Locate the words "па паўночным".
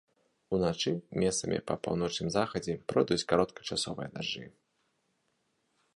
1.67-2.29